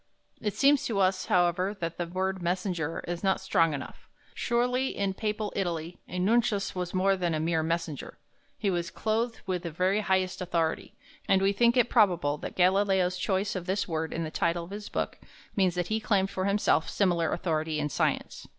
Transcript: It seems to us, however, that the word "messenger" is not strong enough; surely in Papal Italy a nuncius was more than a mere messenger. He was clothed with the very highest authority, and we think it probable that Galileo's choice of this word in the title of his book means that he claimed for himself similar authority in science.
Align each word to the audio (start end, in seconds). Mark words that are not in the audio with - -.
It 0.41 0.55
seems 0.55 0.83
to 0.87 0.97
us, 0.97 1.27
however, 1.27 1.75
that 1.79 1.97
the 1.99 2.07
word 2.07 2.41
"messenger" 2.41 3.03
is 3.07 3.23
not 3.23 3.39
strong 3.39 3.71
enough; 3.75 4.09
surely 4.33 4.97
in 4.97 5.13
Papal 5.13 5.53
Italy 5.55 5.99
a 6.07 6.17
nuncius 6.17 6.73
was 6.73 6.95
more 6.95 7.15
than 7.15 7.35
a 7.35 7.39
mere 7.39 7.61
messenger. 7.61 8.17
He 8.57 8.71
was 8.71 8.89
clothed 8.89 9.41
with 9.45 9.61
the 9.61 9.69
very 9.69 9.99
highest 10.01 10.41
authority, 10.41 10.95
and 11.27 11.39
we 11.39 11.53
think 11.53 11.77
it 11.77 11.87
probable 11.87 12.39
that 12.39 12.55
Galileo's 12.55 13.17
choice 13.19 13.55
of 13.55 13.67
this 13.67 13.87
word 13.87 14.11
in 14.11 14.23
the 14.23 14.31
title 14.31 14.63
of 14.63 14.71
his 14.71 14.89
book 14.89 15.19
means 15.55 15.75
that 15.75 15.89
he 15.89 15.99
claimed 15.99 16.31
for 16.31 16.45
himself 16.45 16.89
similar 16.89 17.31
authority 17.31 17.77
in 17.77 17.87
science. 17.89 18.47